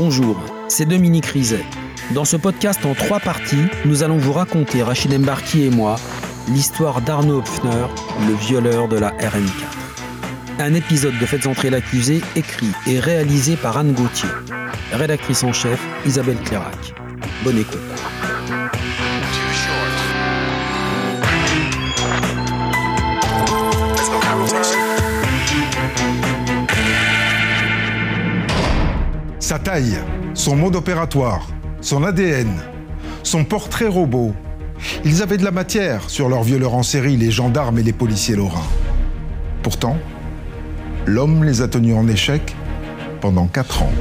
Bonjour, 0.00 0.36
c'est 0.68 0.86
Dominique 0.86 1.26
Rizet. 1.26 1.64
Dans 2.14 2.24
ce 2.24 2.36
podcast 2.36 2.86
en 2.86 2.94
trois 2.94 3.18
parties, 3.18 3.66
nous 3.84 4.04
allons 4.04 4.16
vous 4.16 4.32
raconter, 4.32 4.80
Rachid 4.80 5.12
Embarki 5.12 5.64
et 5.64 5.70
moi, 5.70 5.96
l'histoire 6.46 7.00
d'Arnaud 7.00 7.38
Hopfner, 7.38 7.88
le 8.28 8.34
violeur 8.34 8.86
de 8.86 8.96
la 8.96 9.10
RN4. 9.10 10.60
Un 10.60 10.74
épisode 10.74 11.18
de 11.18 11.26
Faites 11.26 11.48
entrer 11.48 11.70
l'accusé 11.70 12.20
écrit 12.36 12.70
et 12.86 13.00
réalisé 13.00 13.56
par 13.56 13.76
Anne 13.76 13.92
Gauthier. 13.92 14.28
Rédactrice 14.92 15.42
en 15.42 15.52
chef, 15.52 15.84
Isabelle 16.06 16.38
Clairac. 16.44 16.94
Bonne 17.42 17.58
écoute. 17.58 17.97
Sa 29.48 29.58
taille, 29.58 29.96
son 30.34 30.56
mode 30.56 30.76
opératoire, 30.76 31.48
son 31.80 32.04
ADN, 32.04 32.52
son 33.22 33.44
portrait 33.44 33.86
robot. 33.86 34.34
Ils 35.06 35.22
avaient 35.22 35.38
de 35.38 35.44
la 35.46 35.52
matière 35.52 36.10
sur 36.10 36.28
leurs 36.28 36.42
violeurs 36.42 36.74
en 36.74 36.82
série, 36.82 37.16
les 37.16 37.30
gendarmes 37.30 37.78
et 37.78 37.82
les 37.82 37.94
policiers 37.94 38.36
lorrains. 38.36 38.68
Pourtant, 39.62 39.96
l'homme 41.06 41.44
les 41.44 41.62
a 41.62 41.68
tenus 41.68 41.94
en 41.94 42.06
échec 42.08 42.54
pendant 43.22 43.46
quatre 43.46 43.84
ans. 43.84 43.92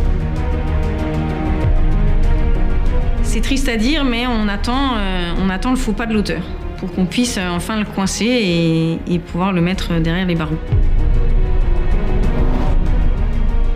C'est 3.23 3.39
triste 3.39 3.69
à 3.69 3.77
dire, 3.77 4.03
mais 4.03 4.27
on 4.27 4.49
attend, 4.49 4.97
euh, 4.97 5.31
on 5.41 5.49
attend 5.49 5.69
le 5.69 5.77
faux 5.77 5.93
pas 5.93 6.07
de 6.07 6.13
l'auteur 6.13 6.43
pour 6.77 6.91
qu'on 6.91 7.05
puisse 7.05 7.37
euh, 7.37 7.47
enfin 7.51 7.79
le 7.79 7.85
coincer 7.85 8.25
et, 8.25 8.99
et 9.13 9.19
pouvoir 9.19 9.53
le 9.53 9.61
mettre 9.61 9.97
derrière 10.01 10.27
les 10.27 10.35
barreaux. 10.35 10.59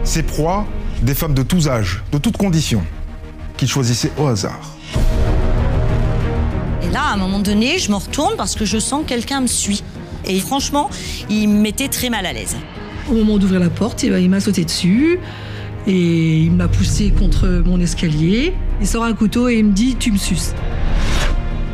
Ses 0.04 0.24
proies, 0.24 0.66
des 1.02 1.16
femmes 1.16 1.34
de 1.34 1.44
tous 1.44 1.68
âges, 1.68 2.04
de 2.12 2.18
toutes 2.18 2.38
conditions, 2.38 2.84
qu'il 3.58 3.68
choisissait 3.68 4.12
au 4.18 4.28
hasard. 4.28 4.78
Et 6.84 6.90
là, 6.90 7.02
à 7.04 7.14
un 7.14 7.18
moment 7.18 7.40
donné, 7.40 7.80
je 7.80 7.90
me 7.90 7.96
retourne 7.96 8.36
parce 8.38 8.56
que 8.56 8.66
je 8.66 8.78
sens 8.78 9.04
que 9.04 9.10
quelqu'un 9.10 9.42
me 9.42 9.48
suit. 9.48 9.84
Et 10.26 10.40
franchement, 10.40 10.90
il 11.30 11.48
me 11.50 11.60
mettait 11.60 11.88
très 11.88 12.10
mal 12.10 12.26
à 12.26 12.34
l'aise. 12.34 12.56
Au 13.10 13.14
moment 13.14 13.38
d'ouvrir 13.38 13.60
la 13.60 13.70
porte, 13.70 14.04
il 14.04 14.30
m'a 14.30 14.40
sauté 14.40 14.64
dessus 14.64 15.20
et 15.88 16.38
il 16.44 16.52
m'a 16.52 16.68
poussé 16.68 17.12
contre 17.12 17.48
mon 17.66 17.80
escalier. 17.80 18.54
Il 18.80 18.88
sort 18.88 19.04
un 19.04 19.14
couteau 19.14 19.50
et 19.50 19.56
il 19.56 19.66
me 19.66 19.72
dit 19.72 19.96
Tu 19.96 20.12
me 20.12 20.18
suces. 20.18 20.54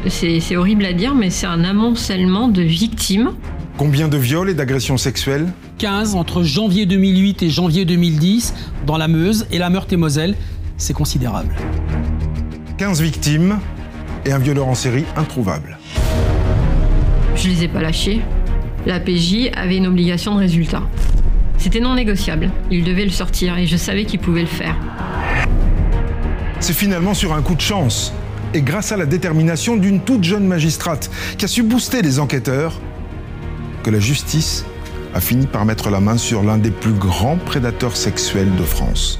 C'est 0.07 0.55
horrible 0.55 0.85
à 0.85 0.93
dire, 0.93 1.13
mais 1.13 1.29
c'est 1.29 1.47
un 1.47 1.65
amoncellement 1.65 2.47
de 2.47 2.61
victimes. 2.61 3.31
Combien 3.77 4.07
de 4.07 4.17
viols 4.17 4.49
et 4.49 4.53
d'agressions 4.53 4.97
sexuelles 4.97 5.47
15 5.77 6.15
entre 6.15 6.41
janvier 6.41 6.87
2008 6.87 7.43
et 7.43 7.49
janvier 7.51 7.85
2010 7.85 8.55
dans 8.87 8.97
la 8.97 9.07
Meuse 9.07 9.45
et 9.51 9.59
la 9.59 9.69
Meurthe-et-Moselle, 9.69 10.35
c'est 10.77 10.93
considérable. 10.93 11.55
15 12.77 13.01
victimes 13.01 13.59
et 14.25 14.31
un 14.31 14.39
violeur 14.39 14.67
en 14.67 14.73
série 14.73 15.05
introuvable. 15.15 15.77
Je 17.35 17.49
les 17.49 17.65
ai 17.65 17.67
pas 17.67 17.81
lâchés. 17.81 18.21
La 18.87 18.99
PJ 18.99 19.51
avait 19.55 19.77
une 19.77 19.85
obligation 19.85 20.33
de 20.33 20.39
résultat. 20.39 20.81
C'était 21.59 21.79
non 21.79 21.93
négociable. 21.93 22.49
Il 22.71 22.83
devait 22.83 23.05
le 23.05 23.11
sortir 23.11 23.57
et 23.59 23.67
je 23.67 23.77
savais 23.77 24.05
qu'il 24.05 24.19
pouvait 24.19 24.41
le 24.41 24.47
faire. 24.47 24.75
C'est 26.59 26.73
finalement 26.73 27.13
sur 27.13 27.33
un 27.33 27.43
coup 27.43 27.55
de 27.55 27.61
chance 27.61 28.13
et 28.55 28.63
grâce 28.63 28.91
à 28.91 28.97
la 28.97 29.05
détermination 29.05 29.77
d'une 29.77 29.99
toute 29.99 30.23
jeune 30.23 30.47
magistrate 30.47 31.11
qui 31.37 31.45
a 31.45 31.47
su 31.47 31.61
booster 31.61 32.01
les 32.01 32.19
enquêteurs 32.19 32.81
que 33.83 33.91
la 33.91 33.99
justice 33.99 34.65
a 35.17 35.19
fini 35.19 35.47
par 35.47 35.65
mettre 35.65 35.89
la 35.89 35.99
main 35.99 36.15
sur 36.15 36.43
l'un 36.43 36.59
des 36.59 36.69
plus 36.69 36.93
grands 36.93 37.37
prédateurs 37.37 37.97
sexuels 37.97 38.55
de 38.55 38.61
France. 38.61 39.19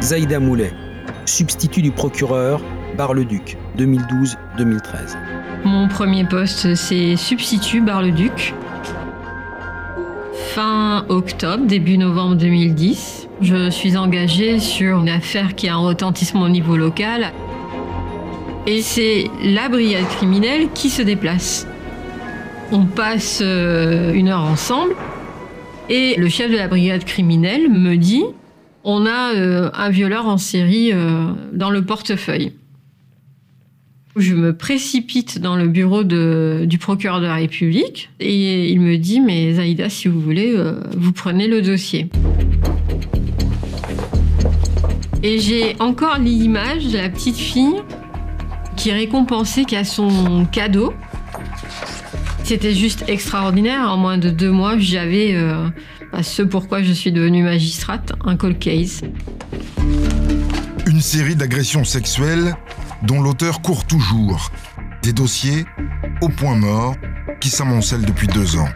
Zaïda 0.00 0.40
Moulet, 0.40 0.72
substitut 1.26 1.82
du 1.82 1.90
procureur, 1.90 2.62
Bar-le-Duc, 2.96 3.58
2012-2013. 3.76 5.18
Mon 5.66 5.88
premier 5.88 6.24
poste, 6.24 6.74
c'est 6.74 7.16
substitut 7.16 7.82
Bar-le-Duc. 7.82 8.54
Fin 10.54 11.04
octobre, 11.08 11.64
début 11.64 11.96
novembre 11.96 12.34
2010, 12.34 13.28
je 13.40 13.70
suis 13.70 13.96
engagée 13.96 14.58
sur 14.58 14.98
une 14.98 15.08
affaire 15.08 15.54
qui 15.54 15.68
a 15.68 15.74
un 15.74 15.78
retentissement 15.78 16.42
au 16.42 16.48
niveau 16.48 16.76
local. 16.76 17.32
Et 18.66 18.82
c'est 18.82 19.26
la 19.44 19.68
brigade 19.68 20.08
criminelle 20.08 20.66
qui 20.74 20.90
se 20.90 21.02
déplace. 21.02 21.68
On 22.72 22.84
passe 22.84 23.38
euh, 23.42 24.12
une 24.12 24.26
heure 24.26 24.42
ensemble 24.42 24.96
et 25.88 26.16
le 26.16 26.28
chef 26.28 26.50
de 26.50 26.56
la 26.56 26.66
brigade 26.66 27.04
criminelle 27.04 27.70
me 27.70 27.94
dit 27.94 28.24
on 28.82 29.06
a 29.06 29.34
euh, 29.36 29.70
un 29.72 29.90
violeur 29.90 30.26
en 30.26 30.36
série 30.36 30.90
euh, 30.92 31.30
dans 31.52 31.70
le 31.70 31.84
portefeuille. 31.84 32.54
Je 34.16 34.34
me 34.34 34.56
précipite 34.56 35.38
dans 35.38 35.54
le 35.54 35.68
bureau 35.68 36.02
du 36.02 36.78
procureur 36.78 37.20
de 37.20 37.26
la 37.26 37.36
République 37.36 38.10
et 38.18 38.68
il 38.68 38.80
me 38.80 38.96
dit 38.96 39.20
mais 39.20 39.54
Zaïda 39.54 39.88
si 39.88 40.08
vous 40.08 40.20
voulez 40.20 40.52
euh, 40.56 40.80
vous 40.96 41.12
prenez 41.12 41.46
le 41.46 41.62
dossier. 41.62 42.08
Et 45.22 45.38
j'ai 45.38 45.76
encore 45.78 46.18
l'image 46.18 46.88
de 46.88 46.98
la 46.98 47.08
petite 47.08 47.36
fille 47.36 47.82
qui 48.76 48.88
est 48.88 48.94
récompensée 48.94 49.64
qui 49.64 49.76
a 49.76 49.84
son 49.84 50.44
cadeau. 50.46 50.92
C'était 52.42 52.74
juste 52.74 53.04
extraordinaire. 53.06 53.82
En 53.92 53.96
moins 53.96 54.18
de 54.18 54.30
deux 54.30 54.50
mois, 54.50 54.76
j'avais 54.76 55.34
euh, 55.34 55.68
bah, 56.12 56.24
ce 56.24 56.42
pourquoi 56.42 56.82
je 56.82 56.92
suis 56.92 57.12
devenue 57.12 57.44
magistrate, 57.44 58.12
un 58.24 58.34
cold 58.36 58.58
case. 58.58 59.02
Une 60.86 61.00
série 61.00 61.36
d'agressions 61.36 61.84
sexuelles 61.84 62.56
dont 63.02 63.20
l'auteur 63.20 63.62
court 63.62 63.84
toujours. 63.84 64.50
Des 65.02 65.12
dossiers 65.12 65.64
au 66.20 66.28
point 66.28 66.56
mort 66.56 66.94
qui 67.40 67.48
s'amoncellent 67.48 68.04
depuis 68.04 68.26
deux 68.26 68.56
ans. 68.56 68.68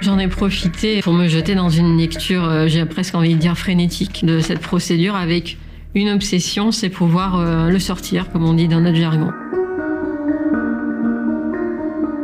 J'en 0.00 0.18
ai 0.18 0.28
profité 0.28 1.00
pour 1.00 1.14
me 1.14 1.28
jeter 1.28 1.54
dans 1.54 1.70
une 1.70 1.96
lecture, 1.96 2.44
euh, 2.44 2.66
j'ai 2.68 2.84
presque 2.84 3.14
envie 3.14 3.34
de 3.34 3.40
dire 3.40 3.56
frénétique, 3.56 4.24
de 4.24 4.40
cette 4.40 4.60
procédure 4.60 5.16
avec 5.16 5.56
une 5.94 6.10
obsession, 6.10 6.72
c'est 6.72 6.90
pouvoir 6.90 7.38
euh, 7.38 7.70
le 7.70 7.78
sortir, 7.78 8.30
comme 8.30 8.44
on 8.44 8.54
dit 8.54 8.68
dans 8.68 8.80
notre 8.80 8.96
jargon. 8.96 9.30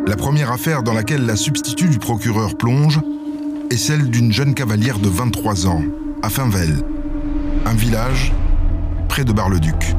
La 0.07 0.17
première 0.17 0.51
affaire 0.51 0.83
dans 0.83 0.93
laquelle 0.93 1.25
la 1.25 1.37
substitut 1.37 1.89
du 1.89 1.99
procureur 1.99 2.57
plonge 2.57 3.01
est 3.71 3.77
celle 3.77 4.11
d'une 4.11 4.33
jeune 4.33 4.55
cavalière 4.55 4.99
de 4.99 5.09
23 5.09 5.69
ans, 5.69 5.83
à 6.23 6.29
Finvel, 6.29 6.83
un 7.65 7.75
village 7.75 8.33
près 9.09 9.25
de 9.25 9.33
Bar-le-Duc. 9.33 9.95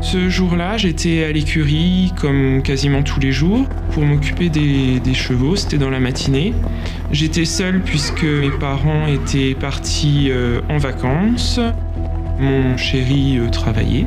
Ce 0.00 0.28
jour-là, 0.28 0.76
j'étais 0.76 1.22
à 1.22 1.30
l'écurie 1.30 2.12
comme 2.20 2.62
quasiment 2.62 3.04
tous 3.04 3.20
les 3.20 3.30
jours 3.30 3.64
pour 3.92 4.02
m'occuper 4.02 4.48
des, 4.48 4.98
des 4.98 5.14
chevaux, 5.14 5.54
c'était 5.54 5.78
dans 5.78 5.90
la 5.90 6.00
matinée. 6.00 6.52
J'étais 7.12 7.44
seule 7.44 7.80
puisque 7.80 8.24
mes 8.24 8.50
parents 8.50 9.06
étaient 9.06 9.54
partis 9.54 10.30
euh, 10.30 10.60
en 10.68 10.78
vacances. 10.78 11.60
Mon 12.40 12.76
chéri 12.76 13.38
euh, 13.38 13.48
travaillait. 13.50 14.06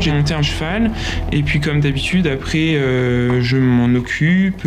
J'ai 0.00 0.10
monté 0.10 0.34
un 0.34 0.42
cheval 0.42 0.90
et 1.30 1.42
puis 1.44 1.60
comme 1.60 1.80
d'habitude 1.80 2.26
après 2.26 2.74
euh, 2.74 3.40
je 3.42 3.58
m'en 3.58 3.94
occupe. 3.94 4.66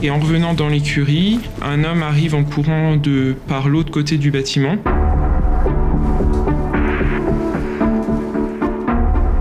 Et 0.00 0.10
en 0.10 0.20
revenant 0.20 0.54
dans 0.54 0.68
l'écurie, 0.68 1.40
un 1.60 1.82
homme 1.82 2.04
arrive 2.04 2.36
en 2.36 2.44
courant 2.44 2.96
de 2.96 3.34
par 3.48 3.68
l'autre 3.68 3.90
côté 3.90 4.16
du 4.16 4.30
bâtiment. 4.30 4.76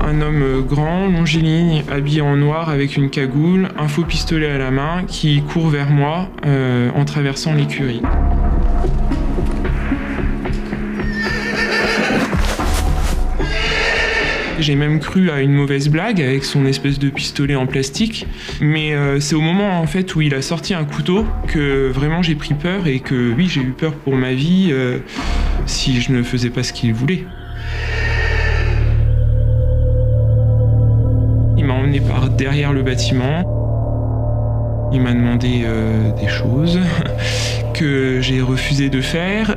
Un 0.02 0.22
homme 0.22 0.66
grand, 0.68 1.10
longiligne, 1.10 1.84
habillé 1.92 2.22
en 2.22 2.36
noir 2.38 2.70
avec 2.70 2.98
une 2.98 3.12
cagoule, 3.12 3.70
un 3.78 3.88
faux 3.88 4.04
pistolet 4.04 4.50
à 4.50 4.58
la 4.58 4.72
main, 4.72 5.04
qui 5.08 5.44
court 5.44 5.68
vers 5.68 5.92
moi 5.92 6.28
euh, 6.46 6.90
en 6.96 7.06
traversant 7.06 7.54
l'écurie. 7.54 8.02
J'ai 14.60 14.74
même 14.74 15.00
cru 15.00 15.30
à 15.30 15.42
une 15.42 15.54
mauvaise 15.54 15.88
blague 15.88 16.20
avec 16.20 16.44
son 16.44 16.66
espèce 16.66 16.98
de 16.98 17.10
pistolet 17.10 17.56
en 17.56 17.68
plastique. 17.68 18.26
Mais 18.60 18.94
euh, 18.94 19.20
c'est 19.20 19.36
au 19.36 19.42
moment 19.42 19.80
en 19.80 19.86
fait 19.86 20.16
où 20.16 20.22
il 20.22 20.34
a 20.34 20.42
sorti 20.42 20.74
un 20.74 20.84
couteau 20.84 21.26
que 21.48 21.92
vraiment 21.92 22.24
j'ai 22.24 22.34
pris 22.34 22.56
peur 22.56 22.88
et 22.88 23.00
que 23.00 23.34
oui, 23.34 23.48
j'ai 23.48 23.62
eu 23.62 23.72
peur 23.72 23.94
pour 23.94 24.16
ma 24.16 24.34
vie 24.34 24.70
euh, 24.72 24.98
si 25.68 26.02
je 26.02 26.12
ne 26.12 26.24
faisais 26.24 26.50
pas 26.50 26.64
ce 26.64 26.74
qu'il 26.74 26.92
voulait. 26.92 27.26
Il 31.56 31.64
m'a 31.64 31.74
emmené 31.74 32.00
par 32.00 32.28
derrière 32.30 32.74
le 32.74 32.82
bâtiment. 32.82 33.44
Il 34.92 35.02
m'a 35.02 35.14
demandé 35.14 35.62
euh, 35.66 36.12
des 36.20 36.30
choses 36.30 36.80
que 37.76 38.22
j'ai 38.22 38.42
refusé 38.42 38.90
de 38.90 39.02
faire. 39.02 39.56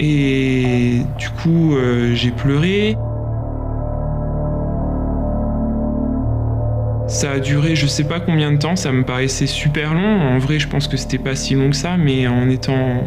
Et 0.00 1.02
du 1.18 1.28
coup, 1.28 1.76
j'ai 2.14 2.30
pleuré. 2.30 2.96
Ça 7.12 7.32
a 7.32 7.38
duré 7.40 7.76
je 7.76 7.86
sais 7.86 8.04
pas 8.04 8.20
combien 8.20 8.52
de 8.52 8.56
temps, 8.56 8.74
ça 8.74 8.90
me 8.90 9.04
paraissait 9.04 9.46
super 9.46 9.92
long. 9.92 10.00
En 10.00 10.38
vrai, 10.38 10.58
je 10.58 10.66
pense 10.66 10.88
que 10.88 10.96
c'était 10.96 11.18
pas 11.18 11.36
si 11.36 11.54
long 11.54 11.68
que 11.68 11.76
ça, 11.76 11.98
mais 11.98 12.26
en 12.26 12.48
étant 12.48 13.04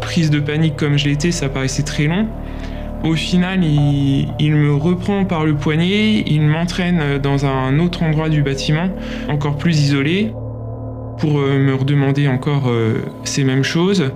prise 0.00 0.30
de 0.30 0.40
panique 0.40 0.76
comme 0.76 0.96
je 0.96 1.08
l'étais, 1.08 1.30
ça 1.30 1.50
paraissait 1.50 1.82
très 1.82 2.06
long. 2.06 2.26
Au 3.04 3.14
final, 3.14 3.62
il, 3.62 4.28
il, 4.38 4.56
me 4.56 4.74
reprend 4.74 5.26
par 5.26 5.44
le 5.44 5.54
poignet, 5.54 6.24
il 6.26 6.40
m'entraîne 6.40 7.18
dans 7.18 7.44
un 7.44 7.78
autre 7.80 8.02
endroit 8.02 8.30
du 8.30 8.42
bâtiment, 8.42 8.88
encore 9.28 9.58
plus 9.58 9.78
isolé, 9.78 10.32
pour 11.18 11.38
euh, 11.38 11.58
me 11.58 11.74
redemander 11.74 12.28
encore 12.28 12.68
euh, 12.68 13.04
ces 13.24 13.44
mêmes 13.44 13.62
choses. 13.62 14.10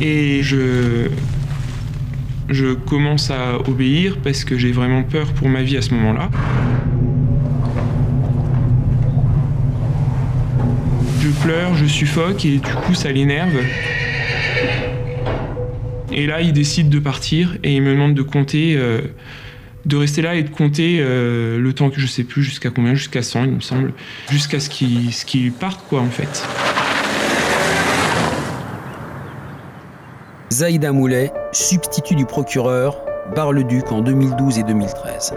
Et 0.00 0.42
je, 0.42 1.08
je 2.48 2.74
commence 2.74 3.30
à 3.30 3.56
obéir 3.68 4.18
parce 4.22 4.44
que 4.44 4.58
j'ai 4.58 4.72
vraiment 4.72 5.02
peur 5.02 5.32
pour 5.32 5.48
ma 5.48 5.62
vie 5.62 5.76
à 5.76 5.82
ce 5.82 5.94
moment-là. 5.94 6.30
Je 11.20 11.28
pleure, 11.42 11.74
je 11.76 11.86
suffoque 11.86 12.44
et 12.44 12.58
du 12.58 12.60
coup 12.60 12.94
ça 12.94 13.12
l'énerve. 13.12 13.58
Et 16.14 16.26
là, 16.26 16.42
il 16.42 16.52
décide 16.52 16.90
de 16.90 16.98
partir 16.98 17.56
et 17.62 17.74
il 17.74 17.82
me 17.82 17.92
demande 17.92 18.14
de 18.14 18.22
compter, 18.22 18.74
euh, 18.76 19.00
de 19.86 19.96
rester 19.96 20.20
là 20.20 20.34
et 20.34 20.42
de 20.42 20.50
compter 20.50 20.98
euh, 21.00 21.58
le 21.58 21.72
temps 21.72 21.88
que 21.88 22.00
je 22.00 22.06
sais 22.06 22.24
plus 22.24 22.42
jusqu'à 22.42 22.68
combien, 22.68 22.94
jusqu'à 22.94 23.22
100 23.22 23.44
il 23.44 23.50
me 23.52 23.60
semble, 23.60 23.94
jusqu'à 24.30 24.60
ce 24.60 24.68
qu'il 24.68 25.10
qu 25.10 25.50
parte 25.50 25.80
quoi 25.88 26.00
en 26.00 26.10
fait. 26.10 26.46
Zaïda 30.52 30.92
Moulet, 30.92 31.32
substitut 31.52 32.14
du 32.14 32.24
procureur, 32.24 32.96
Bar-le-Duc 33.36 33.92
en 33.92 34.00
2012 34.00 34.58
et 34.58 34.62
2013. 34.64 35.34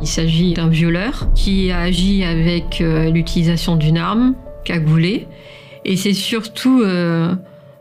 Il 0.00 0.06
s'agit 0.06 0.54
d'un 0.54 0.68
violeur 0.68 1.28
qui 1.34 1.70
a 1.70 1.80
agi 1.80 2.24
avec 2.24 2.80
euh, 2.80 3.10
l'utilisation 3.10 3.76
d'une 3.76 3.98
arme 3.98 4.34
cagoulée. 4.64 5.28
Et 5.84 5.96
c'est 5.96 6.12
surtout 6.12 6.82
euh, 6.82 7.34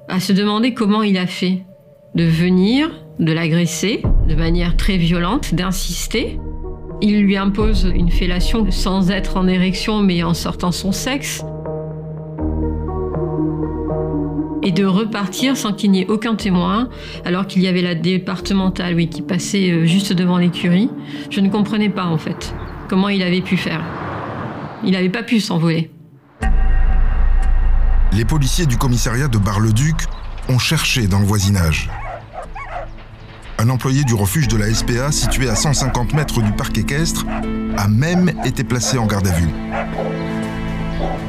à 0.08 0.20
se 0.20 0.32
demander 0.32 0.74
comment 0.74 1.04
il 1.04 1.18
a 1.18 1.28
fait 1.28 1.64
de 2.16 2.24
venir, 2.24 2.90
de 3.20 3.32
l'agresser 3.32 4.02
de 4.28 4.36
manière 4.36 4.78
très 4.78 4.98
violente, 4.98 5.54
d'insister. 5.54 6.40
Il 7.02 7.22
lui 7.22 7.38
impose 7.38 7.92
une 7.94 8.12
fellation 8.12 8.70
sans 8.70 9.10
être 9.10 9.38
en 9.38 9.48
érection 9.48 10.02
mais 10.02 10.24
en 10.24 10.34
sortant 10.34 10.72
son 10.72 10.92
sexe. 10.92 11.44
Et 14.64 14.72
de 14.72 14.86
repartir 14.86 15.58
sans 15.58 15.74
qu'il 15.74 15.92
n'y 15.92 16.02
ait 16.02 16.08
aucun 16.08 16.36
témoin, 16.36 16.90
alors 17.26 17.48
qu'il 17.48 17.62
y 17.62 17.68
avait 17.68 17.82
la 17.82 17.96
départementale 17.96 18.96
oui, 18.96 19.10
qui 19.10 19.22
passait 19.22 19.72
euh, 19.72 19.86
juste 19.86 20.14
devant 20.14 20.38
l'écurie. 20.38 20.90
Je 21.30 21.40
ne 21.40 21.50
comprenais 21.50 21.90
pas 21.90 22.06
en 22.06 22.18
fait 22.18 22.54
comment 22.88 23.10
il 23.10 23.24
avait 23.24 23.42
pu 23.42 23.58
faire. 23.58 23.82
Il 24.84 24.92
n'avait 24.92 25.10
pas 25.10 25.24
pu 25.24 25.40
s'envoler. 25.40 25.92
Les 28.14 28.26
policiers 28.26 28.66
du 28.66 28.78
commissariat 28.78 29.28
de 29.28 29.38
Bar-le-Duc 29.38 29.96
ont 30.50 30.60
cherché 30.60 31.08
dans 31.08 31.20
le 31.20 31.26
voisinage. 31.26 31.90
Un 33.58 33.70
employé 33.70 34.04
du 34.04 34.16
refuge 34.16 34.48
de 34.48 34.58
la 34.58 34.74
SPA, 34.74 35.12
situé 35.12 35.48
à 35.48 35.56
150 35.56 36.14
mètres 36.14 36.42
du 36.42 36.52
parc 36.52 36.78
équestre, 36.78 37.26
a 37.78 37.88
même 37.88 38.34
été 38.44 38.64
placé 38.64 38.98
en 38.98 39.06
garde 39.06 39.28
à 39.28 39.32
vue. 39.32 39.50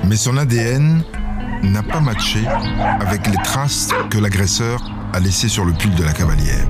Mais 0.09 0.17
son 0.17 0.37
ADN 0.37 1.05
n'a 1.63 1.83
pas 1.83 2.01
matché 2.01 2.41
avec 3.01 3.27
les 3.27 3.37
traces 3.45 3.91
que 4.11 4.19
l'agresseur 4.19 4.81
a 5.13 5.21
laissées 5.21 5.49
sur 5.49 5.65
le 5.65 5.73
pull 5.73 5.95
de 5.95 6.03
la 6.03 6.13
cavalière. 6.13 6.67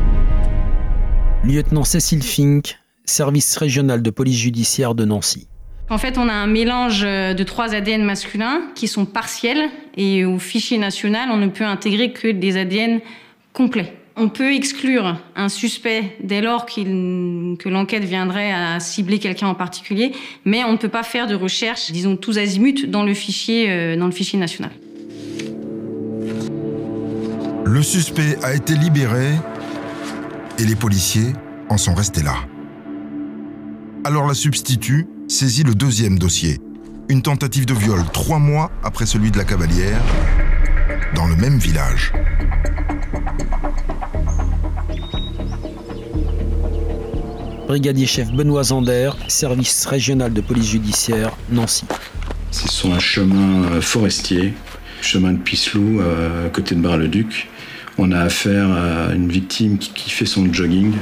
Lieutenant 1.45 1.85
Cécile 1.85 2.23
Fink, 2.23 2.79
service 3.05 3.57
régional 3.57 4.03
de 4.03 4.11
police 4.11 4.39
judiciaire 4.39 4.95
de 4.95 5.05
Nancy. 5.05 5.49
En 5.91 5.99
fait, 5.99 6.17
on 6.17 6.29
a 6.29 6.33
un 6.33 6.47
mélange 6.47 7.03
de 7.03 7.43
trois 7.43 7.75
ADN 7.75 8.03
masculins 8.03 8.63
qui 8.75 8.89
sont 8.89 9.05
partiels 9.05 9.69
et 9.97 10.25
au 10.25 10.39
fichier 10.39 10.79
national, 10.79 11.31
on 11.31 11.37
ne 11.37 11.49
peut 11.49 11.65
intégrer 11.65 12.13
que 12.13 12.29
des 12.29 12.57
ADN 12.57 13.01
complets. 13.53 13.95
On 14.17 14.29
peut 14.29 14.53
exclure 14.53 15.17
un 15.37 15.49
suspect 15.49 16.17
dès 16.23 16.43
lors 16.43 16.67
que 16.67 17.69
l'enquête 17.69 18.05
viendrait 18.05 18.53
à 18.53 18.79
cibler 18.79 19.19
quelqu'un 19.19 19.47
en 19.47 19.55
particulier, 19.55 20.13
mais 20.45 20.65
on 20.65 20.73
ne 20.73 20.77
peut 20.77 20.91
pas 20.91 21.03
faire 21.03 21.27
de 21.27 21.35
recherche, 21.35 21.91
disons, 21.91 22.17
tous 22.17 22.39
azimuts 22.39 22.87
dans 22.87 23.05
le 23.05 23.15
fichier, 23.15 23.71
euh, 23.71 23.97
dans 23.97 24.07
le 24.07 24.13
fichier 24.13 24.39
national. 24.39 24.71
Le 27.65 27.83
suspect 27.83 28.37
a 28.43 28.55
été 28.55 28.75
libéré 28.75 29.31
et 30.59 30.65
les 30.65 30.77
policiers 30.77 31.33
en 31.71 31.79
sont 31.79 31.95
restés 31.95 32.23
là. 32.23 32.35
Alors 34.05 34.27
la 34.27 34.35
substitut 34.35 35.07
saisit 35.27 35.63
le 35.63 35.75
deuxième 35.75 36.19
dossier, 36.19 36.59
une 37.09 37.23
tentative 37.23 37.65
de 37.65 37.73
viol 37.73 38.03
trois 38.13 38.39
mois 38.39 38.71
après 38.85 39.07
celui 39.07 39.31
de 39.31 39.39
la 39.39 39.45
cavalière, 39.45 40.03
dans 41.15 41.27
le 41.27 41.37
même 41.37 41.59
village. 41.59 42.13
Brigadier 47.67 48.07
chef 48.07 48.31
Benoît 48.33 48.65
Zander, 48.65 49.11
service 49.29 49.87
régional 49.87 50.33
de 50.33 50.41
police 50.41 50.71
judiciaire, 50.71 51.31
Nancy. 51.51 51.85
C'est 52.51 52.69
sur 52.69 52.93
un 52.93 52.99
chemin 52.99 53.81
forestier, 53.81 54.53
chemin 55.01 55.33
de 55.33 55.39
Pisselou, 55.39 56.01
à 56.01 56.51
côté 56.51 56.75
de 56.75 56.81
Bar-le-Duc. 56.81 57.49
On 57.99 58.13
a 58.13 58.21
affaire 58.21 58.71
à 58.71 59.15
une 59.15 59.31
victime 59.31 59.79
qui 59.79 60.11
fait 60.11 60.27
son 60.27 60.53
jogging. 60.53 60.93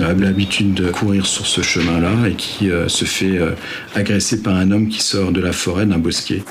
L'habitude 0.00 0.74
de 0.74 0.90
courir 0.90 1.26
sur 1.26 1.46
ce 1.46 1.60
chemin-là 1.60 2.28
et 2.28 2.34
qui 2.34 2.70
euh, 2.70 2.88
se 2.88 3.04
fait 3.04 3.38
euh, 3.38 3.52
agresser 3.94 4.42
par 4.42 4.54
un 4.54 4.70
homme 4.70 4.88
qui 4.88 5.02
sort 5.02 5.32
de 5.32 5.40
la 5.40 5.52
forêt 5.52 5.86
d'un 5.86 5.98
bosquet. 5.98 6.42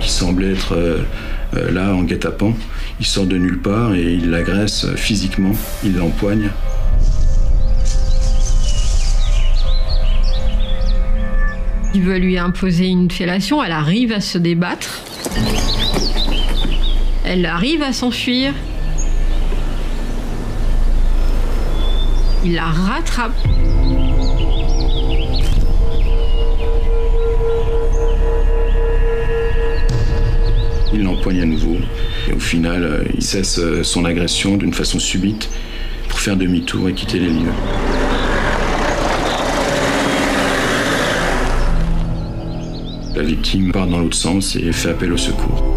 Qui 0.00 0.08
semblait 0.08 0.52
être 0.52 0.74
euh, 0.74 1.02
là 1.70 1.94
en 1.94 2.02
guet-apens. 2.02 2.54
Il 3.00 3.06
sort 3.06 3.26
de 3.26 3.36
nulle 3.36 3.60
part 3.60 3.94
et 3.94 4.14
il 4.14 4.30
l'agresse 4.30 4.86
physiquement, 4.96 5.52
il 5.84 5.96
l'empoigne. 5.96 6.50
Il 11.92 12.02
veut 12.02 12.18
lui 12.18 12.38
imposer 12.38 12.86
une 12.86 13.10
fellation, 13.10 13.62
elle 13.64 13.72
arrive 13.72 14.12
à 14.12 14.20
se 14.20 14.38
débattre. 14.38 15.02
Elle 17.24 17.46
arrive 17.46 17.82
à 17.82 17.92
s'enfuir. 17.92 18.54
Il 22.42 22.54
la 22.54 22.64
rattrape. 22.64 23.32
Il 30.92 31.02
l'empoigne 31.02 31.42
à 31.42 31.44
nouveau. 31.44 31.76
Et 32.28 32.32
au 32.32 32.38
final, 32.38 32.82
euh, 32.82 33.04
il 33.14 33.22
cesse 33.22 33.58
euh, 33.58 33.82
son 33.82 34.06
agression 34.06 34.56
d'une 34.56 34.72
façon 34.72 34.98
subite 34.98 35.50
pour 36.08 36.18
faire 36.18 36.36
demi-tour 36.36 36.88
et 36.88 36.94
quitter 36.94 37.18
les 37.18 37.28
lieux. 37.28 37.52
La 43.14 43.22
victime 43.22 43.70
part 43.70 43.86
dans 43.86 43.98
l'autre 43.98 44.16
sens 44.16 44.56
et 44.56 44.72
fait 44.72 44.90
appel 44.90 45.12
au 45.12 45.18
secours. 45.18 45.69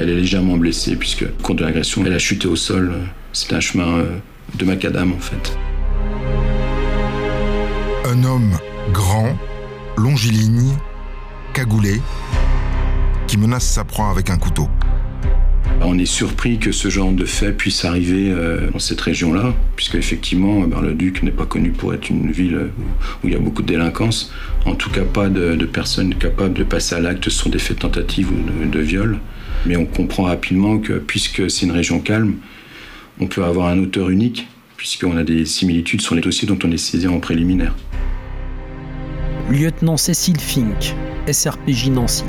Elle 0.00 0.08
est 0.08 0.14
légèrement 0.14 0.56
blessée 0.56 0.96
puisque, 0.96 1.24
au 1.24 1.42
cours 1.42 1.54
de 1.54 1.62
l'agression, 1.62 2.02
elle 2.06 2.14
a 2.14 2.18
chuté 2.18 2.48
au 2.48 2.56
sol. 2.56 2.94
C'est 3.34 3.52
un 3.52 3.60
chemin 3.60 4.02
de 4.54 4.64
macadam 4.64 5.12
en 5.12 5.18
fait. 5.18 5.58
Un 8.06 8.24
homme 8.24 8.56
grand, 8.94 9.36
longiligne, 9.98 10.72
cagoulé, 11.52 12.00
qui 13.26 13.36
menace 13.36 13.66
sa 13.66 13.84
proie 13.84 14.08
avec 14.08 14.30
un 14.30 14.38
couteau. 14.38 14.68
On 15.82 15.98
est 15.98 16.06
surpris 16.06 16.58
que 16.58 16.72
ce 16.72 16.88
genre 16.88 17.12
de 17.12 17.26
fait 17.26 17.52
puisse 17.52 17.84
arriver 17.84 18.30
euh, 18.30 18.70
dans 18.70 18.78
cette 18.78 19.02
région-là, 19.02 19.54
puisque 19.76 19.96
effectivement, 19.96 20.60
Bar-le-Duc 20.62 21.22
n'est 21.22 21.30
pas 21.30 21.46
connu 21.46 21.72
pour 21.72 21.92
être 21.92 22.08
une 22.08 22.30
ville 22.30 22.70
où 23.22 23.28
il 23.28 23.34
y 23.34 23.36
a 23.36 23.38
beaucoup 23.38 23.60
de 23.60 23.66
délinquance. 23.66 24.32
En 24.64 24.76
tout 24.76 24.88
cas, 24.88 25.04
pas 25.04 25.28
de, 25.28 25.54
personnes 25.66 26.14
capables 26.14 26.54
de 26.54 26.64
passer 26.64 26.94
à 26.94 27.00
l'acte 27.00 27.28
sur 27.28 27.50
des 27.50 27.58
faits 27.58 27.76
de 27.76 27.82
tentative 27.82 28.30
ou 28.30 28.64
de, 28.64 28.70
de 28.70 28.80
viol. 28.80 29.20
Mais 29.66 29.76
on 29.76 29.86
comprend 29.86 30.24
rapidement 30.24 30.78
que, 30.78 30.94
puisque 30.94 31.50
c'est 31.50 31.66
une 31.66 31.72
région 31.72 32.00
calme, 32.00 32.36
on 33.20 33.26
peut 33.26 33.44
avoir 33.44 33.68
un 33.68 33.78
auteur 33.78 34.10
unique, 34.10 34.48
puisqu'on 34.76 35.16
a 35.16 35.24
des 35.24 35.44
similitudes 35.44 36.00
sur 36.00 36.14
les 36.14 36.22
dossiers 36.22 36.48
dont 36.48 36.58
on 36.64 36.70
est 36.70 36.78
saisi 36.78 37.06
en 37.06 37.20
préliminaire. 37.20 37.74
Lieutenant 39.50 39.96
Cécile 39.96 40.40
Fink, 40.40 40.94
SRPJ 41.30 41.88
Nancy. 41.90 42.24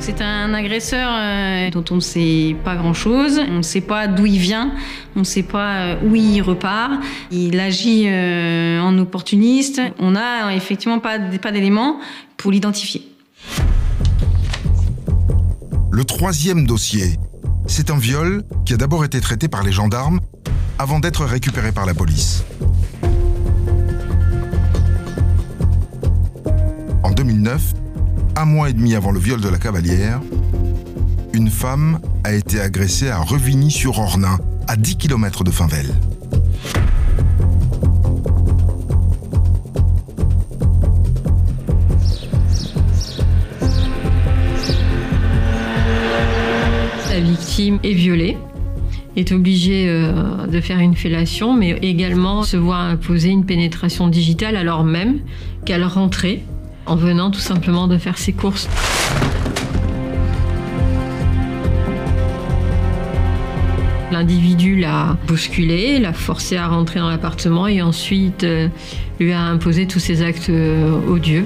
C'est 0.00 0.22
un 0.22 0.54
agresseur 0.54 1.10
euh, 1.12 1.70
dont 1.70 1.84
on 1.90 1.96
ne 1.96 2.00
sait 2.00 2.56
pas 2.64 2.74
grand-chose. 2.74 3.38
On 3.38 3.58
ne 3.58 3.62
sait 3.62 3.82
pas 3.82 4.06
d'où 4.08 4.24
il 4.24 4.38
vient. 4.38 4.72
On 5.14 5.20
ne 5.20 5.24
sait 5.24 5.42
pas 5.42 5.76
euh, 5.76 5.96
où 6.02 6.14
il 6.14 6.40
repart. 6.40 6.92
Il 7.30 7.60
agit 7.60 8.04
euh, 8.06 8.80
en 8.80 8.96
opportuniste. 8.96 9.82
On 9.98 10.12
n'a 10.12 10.54
effectivement 10.56 11.00
pas, 11.00 11.18
pas 11.18 11.52
d'éléments 11.52 12.00
pour 12.38 12.50
l'identifier. 12.50 13.02
Le 15.92 16.04
troisième 16.04 16.66
dossier, 16.66 17.18
c'est 17.66 17.90
un 17.90 17.98
viol 17.98 18.44
qui 18.64 18.74
a 18.74 18.76
d'abord 18.76 19.04
été 19.04 19.20
traité 19.20 19.48
par 19.48 19.64
les 19.64 19.72
gendarmes 19.72 20.20
avant 20.78 21.00
d'être 21.00 21.24
récupéré 21.24 21.72
par 21.72 21.84
la 21.84 21.94
police. 21.94 22.44
En 27.02 27.10
2009, 27.10 27.74
un 28.36 28.44
mois 28.44 28.70
et 28.70 28.72
demi 28.72 28.94
avant 28.94 29.10
le 29.10 29.18
viol 29.18 29.40
de 29.40 29.48
la 29.48 29.58
cavalière, 29.58 30.20
une 31.32 31.50
femme 31.50 31.98
a 32.22 32.34
été 32.34 32.60
agressée 32.60 33.10
à 33.10 33.18
Revigny-sur-Ornain, 33.18 34.38
à 34.68 34.76
10 34.76 34.96
km 34.96 35.42
de 35.42 35.50
Finvel. 35.50 35.92
Est 47.82 47.92
violée, 47.92 48.36
est 49.16 49.32
obligée 49.32 49.86
euh, 49.88 50.46
de 50.46 50.60
faire 50.60 50.78
une 50.78 50.94
fellation, 50.94 51.54
mais 51.54 51.78
également 51.82 52.42
se 52.42 52.56
voit 52.56 52.78
imposer 52.78 53.28
une 53.28 53.44
pénétration 53.44 54.08
digitale 54.08 54.56
alors 54.56 54.84
même 54.84 55.20
qu'elle 55.64 55.84
rentrait 55.84 56.40
en 56.86 56.96
venant 56.96 57.30
tout 57.30 57.40
simplement 57.40 57.86
de 57.86 57.98
faire 57.98 58.18
ses 58.18 58.32
courses. 58.32 58.68
L'individu 64.10 64.76
l'a 64.76 65.16
bousculé, 65.28 66.00
l'a 66.00 66.12
forcé 66.12 66.56
à 66.56 66.66
rentrer 66.66 66.98
dans 66.98 67.08
l'appartement 67.08 67.68
et 67.68 67.80
ensuite 67.80 68.42
euh, 68.42 68.68
lui 69.20 69.32
a 69.32 69.40
imposé 69.40 69.86
tous 69.86 70.00
ses 70.00 70.22
actes 70.22 70.50
euh, 70.50 70.98
odieux. 71.08 71.44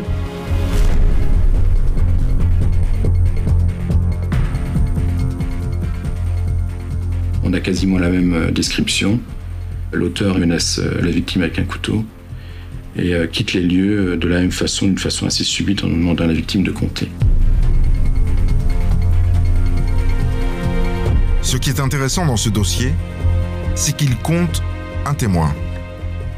A 7.55 7.61
quasiment 7.61 7.99
la 7.99 8.11
même 8.11 8.35
euh, 8.35 8.51
description. 8.51 9.21
L'auteur 9.93 10.39
menace 10.39 10.81
la 11.01 11.11
victime 11.11 11.43
avec 11.43 11.59
un 11.59 11.65
couteau 11.65 12.05
et 12.97 13.15
euh, 13.15 13.27
quitte 13.27 13.53
les 13.53 13.63
lieux 13.63 14.13
euh, 14.13 14.17
de 14.17 14.29
la 14.29 14.41
même 14.41 14.53
façon, 14.53 14.87
d'une 14.87 14.99
façon 14.99 15.27
assez 15.27 15.45
subite, 15.45 15.83
en 15.85 15.89
demandant 15.89 16.25
à 16.25 16.27
la 16.29 16.33
victime 16.33 16.63
de 16.63 16.71
compter. 16.71 17.09
Ce 21.43 21.57
qui 21.57 21.71
est 21.71 21.81
intéressant 21.81 22.27
dans 22.27 22.37
ce 22.37 22.49
dossier, 22.49 22.93
c'est 23.75 23.97
qu'il 23.97 24.17
compte 24.17 24.63
un 25.07 25.15
témoin. 25.15 25.55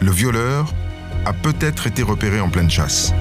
Le 0.00 0.10
violeur 0.10 0.72
a 1.24 1.32
peut-être 1.32 1.86
été 1.86 2.02
repéré 2.02 2.40
en 2.40 2.48
pleine 2.48 2.70
chasse. 2.70 3.12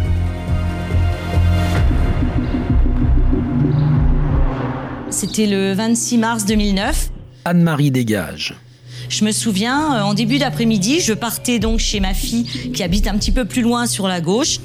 C'était 5.09 5.47
le 5.47 5.73
26 5.73 6.17
mars 6.17 6.45
2009. 6.45 7.09
Anne-Marie 7.45 7.91
Dégage. 7.91 8.55
Je 9.07 9.23
me 9.23 9.31
souviens, 9.31 9.95
euh, 9.95 10.01
en 10.01 10.15
début 10.15 10.39
d'après-midi, 10.39 10.99
je 10.99 11.13
partais 11.13 11.59
donc 11.59 11.79
chez 11.79 11.99
ma 11.99 12.15
fille 12.15 12.45
qui 12.73 12.81
habite 12.81 13.07
un 13.07 13.17
petit 13.17 13.31
peu 13.31 13.45
plus 13.45 13.61
loin 13.61 13.85
sur 13.85 14.07
la 14.07 14.19
gauche. 14.19 14.59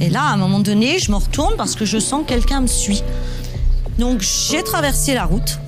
Et 0.00 0.08
là, 0.08 0.22
à 0.22 0.32
un 0.32 0.36
moment 0.36 0.60
donné, 0.60 0.98
je 0.98 1.10
me 1.10 1.16
retourne 1.16 1.56
parce 1.56 1.74
que 1.74 1.84
je 1.84 1.98
sens 1.98 2.22
que 2.22 2.28
quelqu'un 2.28 2.60
me 2.60 2.66
suit. 2.68 3.02
Donc 3.98 4.20
j'ai 4.20 4.62
traversé 4.62 5.14
la 5.14 5.24
route. 5.24 5.58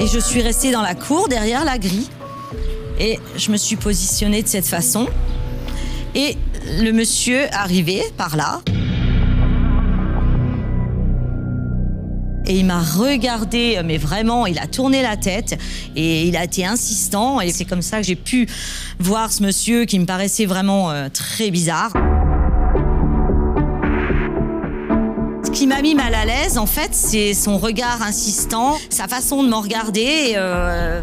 Et 0.00 0.06
je 0.06 0.18
suis 0.18 0.42
restée 0.42 0.70
dans 0.72 0.82
la 0.82 0.94
cour 0.94 1.28
derrière 1.28 1.64
la 1.64 1.78
grille. 1.78 2.08
Et 3.00 3.18
je 3.36 3.50
me 3.50 3.56
suis 3.56 3.76
positionnée 3.76 4.42
de 4.42 4.48
cette 4.48 4.66
façon. 4.66 5.06
Et 6.14 6.36
le 6.80 6.90
monsieur 6.90 7.46
arrivait 7.52 8.04
par 8.16 8.36
là. 8.36 8.60
Et 12.48 12.54
il 12.54 12.64
m'a 12.64 12.80
regardé, 12.80 13.76
euh, 13.76 13.82
mais 13.84 13.98
vraiment, 13.98 14.46
il 14.46 14.58
a 14.58 14.66
tourné 14.66 15.02
la 15.02 15.18
tête 15.18 15.58
et 15.94 16.26
il 16.26 16.36
a 16.36 16.44
été 16.44 16.64
insistant. 16.64 17.42
Et 17.42 17.50
c'est 17.50 17.66
comme 17.66 17.82
ça 17.82 17.98
que 17.98 18.04
j'ai 18.04 18.16
pu 18.16 18.48
voir 18.98 19.30
ce 19.30 19.42
monsieur 19.42 19.84
qui 19.84 19.98
me 19.98 20.06
paraissait 20.06 20.46
vraiment 20.46 20.90
euh, 20.90 21.08
très 21.12 21.50
bizarre. 21.50 21.92
Ce 25.44 25.50
qui 25.50 25.66
m'a 25.66 25.82
mis 25.82 25.94
mal 25.94 26.14
à 26.14 26.24
l'aise, 26.24 26.56
en 26.56 26.66
fait, 26.66 26.90
c'est 26.92 27.34
son 27.34 27.58
regard 27.58 28.00
insistant, 28.02 28.78
sa 28.88 29.08
façon 29.08 29.42
de 29.42 29.48
me 29.48 29.56
regarder. 29.56 30.32
Euh, 30.36 31.02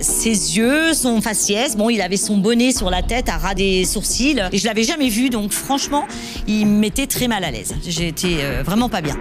ses 0.00 0.56
yeux, 0.56 0.94
son 0.94 1.20
faciès. 1.20 1.76
Bon, 1.76 1.90
il 1.90 2.00
avait 2.00 2.16
son 2.16 2.38
bonnet 2.38 2.72
sur 2.72 2.88
la 2.88 3.02
tête 3.02 3.28
à 3.28 3.36
ras 3.36 3.54
des 3.54 3.84
sourcils. 3.84 4.40
Et 4.50 4.56
je 4.56 4.64
l'avais 4.64 4.84
jamais 4.84 5.10
vu, 5.10 5.28
donc 5.28 5.52
franchement, 5.52 6.06
il 6.46 6.66
m'était 6.66 7.06
très 7.06 7.28
mal 7.28 7.44
à 7.44 7.50
l'aise. 7.50 7.74
J'étais 7.86 8.62
vraiment 8.64 8.88
pas 8.88 9.02
bien. 9.02 9.16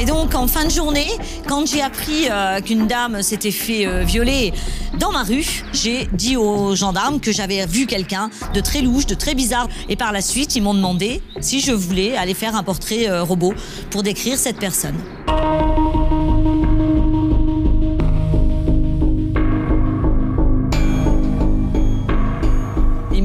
Et 0.00 0.06
donc 0.06 0.34
en 0.34 0.46
fin 0.46 0.64
de 0.64 0.70
journée, 0.70 1.08
quand 1.46 1.66
j'ai 1.66 1.82
appris 1.82 2.30
euh, 2.30 2.62
qu'une 2.62 2.86
dame 2.86 3.22
s'était 3.22 3.50
fait 3.50 3.86
euh, 3.86 4.02
violer 4.02 4.54
dans 4.98 5.12
ma 5.12 5.24
rue, 5.24 5.62
j'ai 5.74 6.08
dit 6.14 6.38
aux 6.38 6.74
gendarmes 6.74 7.20
que 7.20 7.32
j'avais 7.32 7.66
vu 7.66 7.84
quelqu'un 7.84 8.30
de 8.54 8.60
très 8.60 8.80
louche, 8.80 9.04
de 9.04 9.14
très 9.14 9.34
bizarre. 9.34 9.68
Et 9.90 9.96
par 9.96 10.12
la 10.12 10.22
suite, 10.22 10.56
ils 10.56 10.62
m'ont 10.62 10.72
demandé 10.72 11.20
si 11.40 11.60
je 11.60 11.72
voulais 11.72 12.16
aller 12.16 12.32
faire 12.32 12.56
un 12.56 12.62
portrait 12.62 13.10
euh, 13.10 13.22
robot 13.22 13.52
pour 13.90 14.02
décrire 14.02 14.38
cette 14.38 14.56
personne. 14.58 14.96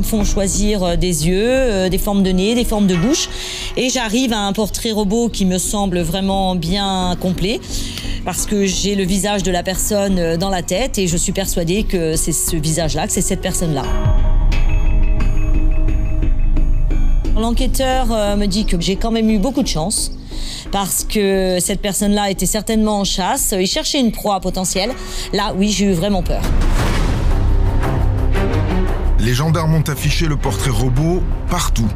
Font 0.06 0.24
choisir 0.24 0.84
euh, 0.84 0.96
des 0.96 1.28
yeux, 1.28 1.50
euh, 1.50 1.90
des 1.90 1.98
formes 1.98 2.24
de 2.24 2.30
nez, 2.30 2.56
des 2.56 2.64
formes 2.64 2.88
de 2.88 2.96
bouche. 2.96 3.28
Et 3.76 3.90
j'arrive 3.90 4.32
à 4.34 4.40
un 4.40 4.54
portrait 4.54 4.92
robot 4.92 5.30
qui 5.30 5.46
me 5.46 5.58
semble 5.58 6.00
vraiment 6.00 6.56
bien 6.56 7.18
complet 7.20 7.60
parce 8.24 8.46
que 8.46 8.66
j'ai 8.66 8.96
le 8.96 9.04
visage 9.04 9.44
de 9.44 9.52
la 9.52 9.64
personne 9.64 10.20
euh, 10.20 10.38
dans 10.38 10.50
la 10.50 10.62
tête 10.62 10.98
et 11.00 11.08
je 11.08 11.18
suis 11.18 11.32
persuadée 11.32 11.84
que 11.84 12.16
c'est 12.16 12.32
ce 12.32 12.56
visage-là, 12.56 13.08
que 13.08 13.14
c'est 13.14 13.22
cette 13.22 13.42
personne-là. 13.42 13.84
L'enquêteur 17.36 18.38
me 18.38 18.46
dit 18.46 18.66
que 18.66 18.80
j'ai 18.80 18.96
quand 18.96 19.12
même 19.12 19.30
eu 19.30 19.40
beaucoup 19.40 19.62
de 19.62 19.68
chance 19.68 20.14
parce 20.72 21.04
que 21.04 21.58
cette 21.60 21.82
personne-là 21.82 22.32
était 22.32 22.46
certainement 22.46 23.02
en 23.02 23.04
chasse, 23.04 23.54
il 23.60 23.68
cherchait 23.68 24.00
une 24.00 24.14
proie 24.14 24.40
potentielle. 24.40 24.92
Là, 25.34 25.54
oui, 25.58 25.70
j'ai 25.70 25.86
eu 25.86 25.92
vraiment 25.92 26.24
peur. 26.24 26.42
Les 29.26 29.34
gendarmes 29.34 29.74
ont 29.74 29.82
affiché 29.82 30.28
le 30.28 30.38
portrait 30.38 30.70
robot 30.70 31.24
partout. 31.50 31.90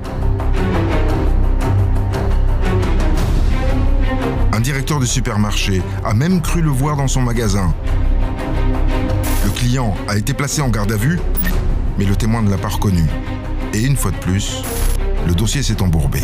Un 4.52 4.60
directeur 4.60 5.00
de 5.00 5.06
supermarché 5.06 5.84
a 6.04 6.16
même 6.16 6.42
cru 6.42 6.64
le 6.64 6.72
voir 6.72 6.98
dans 6.98 7.08
son 7.08 7.22
magasin. 7.22 7.72
Le 9.46 9.52
client 9.52 9.96
a 10.08 10.18
été 10.18 10.34
placé 10.34 10.64
en 10.64 10.70
garde 10.70 10.92
à 10.92 10.96
vue, 10.96 11.20
mais 12.00 12.06
le 12.06 12.16
témoin 12.16 12.42
ne 12.42 12.50
l'a 12.50 12.58
pas 12.58 12.68
reconnu. 12.68 13.04
Et 13.76 13.84
une 13.84 13.96
fois 13.96 14.10
de 14.10 14.18
plus, 14.18 14.64
le 15.28 15.36
dossier 15.36 15.62
s'est 15.62 15.84
embourbé. 15.84 16.22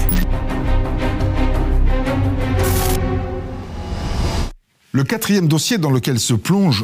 Le 4.91 5.03
quatrième 5.03 5.47
dossier 5.47 5.77
dans 5.77 5.91
lequel 5.91 6.19
se 6.19 6.33
plonge 6.33 6.83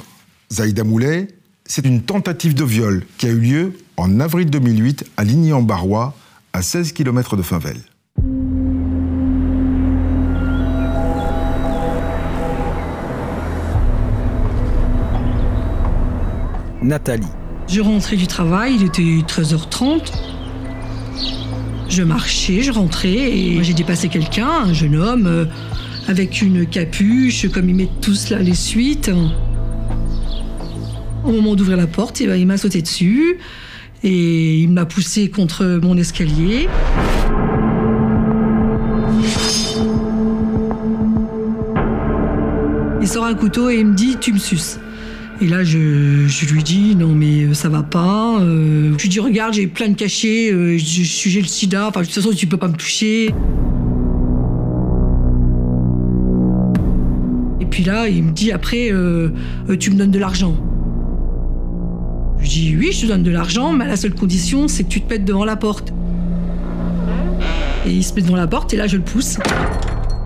Zaïda 0.52 0.84
Moulet, 0.84 1.28
c'est 1.66 1.88
une 1.88 2.04
tentative 2.04 2.54
de 2.54 2.64
viol 2.64 3.04
qui 3.18 3.26
a 3.26 3.30
eu 3.30 3.40
lieu 3.40 3.74
en 4.02 4.20
avril 4.20 4.50
2008 4.50 5.06
à 5.16 5.24
Ligny-en-Barrois, 5.24 6.16
à 6.54 6.64
16 6.64 6.92
km 6.94 7.38
de 7.38 7.44
Finvel. 7.44 7.78
Nathalie. 16.82 17.28
Je 17.68 17.80
rentrais 17.80 18.16
du 18.16 18.26
travail, 18.26 18.76
il 18.80 18.86
était 18.88 19.04
13h30. 19.04 20.12
Je 21.88 22.02
marchais, 22.02 22.64
je 22.64 22.72
rentrais 22.72 23.10
et 23.10 23.64
j'ai 23.64 23.76
dépassé 23.76 24.10
quelqu'un, 24.10 24.50
un 24.66 24.74
jeune 24.74 24.96
homme, 24.96 25.28
euh, 25.28 25.46
avec 26.08 26.42
une 26.42 26.66
capuche, 26.66 27.48
comme 27.52 27.70
ils 27.70 27.76
mettent 27.76 28.02
tous 28.02 28.32
là 28.32 28.40
les 28.40 28.56
suites. 28.56 29.12
Au 31.24 31.32
moment 31.32 31.54
d'ouvrir 31.54 31.78
la 31.78 31.86
porte, 31.86 32.20
eh 32.20 32.26
ben, 32.26 32.36
il 32.36 32.48
m'a 32.48 32.58
sauté 32.58 32.82
dessus 32.82 33.38
et 34.04 34.58
il 34.60 34.70
m'a 34.70 34.86
poussé 34.86 35.30
contre 35.30 35.80
mon 35.82 35.98
escalier. 35.98 36.68
Il 43.02 43.08
sort 43.08 43.26
un 43.26 43.34
couteau 43.34 43.70
et 43.70 43.80
il 43.80 43.88
me 43.88 43.96
dit 43.96 44.18
Tu 44.20 44.34
me 44.34 44.40
suces. 44.40 44.80
Et 45.42 45.48
là, 45.48 45.64
je, 45.64 46.54
lui 46.54 46.64
dis 46.64 46.96
non, 46.96 47.16
mais 47.16 47.46
euh, 47.46 47.54
ça 47.56 47.68
va 47.68 47.82
pas. 47.82 48.40
Euh, 48.42 48.94
je 48.96 49.02
lui 49.02 49.10
dis 49.10 49.20
regarde, 49.20 49.56
j'ai 49.56 49.66
plein 49.66 49.90
de 49.90 49.96
cachets, 49.96 50.52
euh, 50.52 50.78
je, 50.78 51.04
j'ai 51.04 51.42
le 51.42 51.48
sida. 51.48 51.88
Enfin, 51.88 52.02
de 52.02 52.06
toute 52.06 52.14
façon, 52.14 52.30
tu 52.30 52.46
peux 52.46 52.58
pas 52.58 52.68
me 52.68 52.76
toucher. 52.76 53.34
Et 57.60 57.66
puis 57.66 57.84
là, 57.84 58.08
il 58.08 58.24
me 58.24 58.32
dit 58.32 58.52
après, 58.52 58.92
tu 59.80 59.92
me 59.92 59.96
donnes 59.96 60.12
de 60.12 60.20
l'argent. 60.20 60.56
Je 62.52 62.58
lui 62.58 62.64
dis 62.64 62.76
oui, 62.76 62.92
je 62.92 63.02
te 63.04 63.06
donne 63.06 63.24
de 63.24 63.32
l'argent, 63.32 63.72
mais 63.72 63.88
la 63.88 63.96
seule 63.96 64.14
condition, 64.14 64.68
c'est 64.68 64.84
que 64.84 64.90
tu 64.90 65.00
te 65.00 65.10
mettes 65.10 65.24
devant 65.24 65.46
la 65.46 65.56
porte. 65.56 65.94
Et 67.86 67.92
il 67.92 68.04
se 68.04 68.14
met 68.14 68.22
devant 68.22 68.36
la 68.36 68.48
porte, 68.48 68.74
et 68.74 68.78
là, 68.78 68.88
je 68.88 68.98
le 68.98 69.04
pousse. 69.04 69.38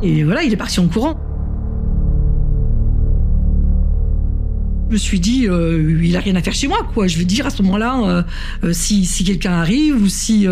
Et 0.01 0.23
voilà, 0.23 0.41
il 0.41 0.51
est 0.51 0.57
parti 0.57 0.79
en 0.79 0.87
courant. 0.87 1.19
Je 4.87 4.93
me 4.93 4.97
suis 4.97 5.19
dit, 5.19 5.47
euh, 5.47 5.99
il 6.03 6.17
a 6.17 6.19
rien 6.19 6.35
à 6.35 6.41
faire 6.41 6.55
chez 6.55 6.67
moi, 6.67 6.79
quoi. 6.95 7.05
Je 7.05 7.19
veux 7.19 7.25
dire, 7.25 7.45
à 7.45 7.51
ce 7.51 7.61
moment-là, 7.61 8.01
euh, 8.03 8.23
euh, 8.63 8.73
si, 8.73 9.05
si 9.05 9.23
quelqu'un 9.23 9.51
arrive 9.51 10.01
ou 10.01 10.07
si 10.07 10.47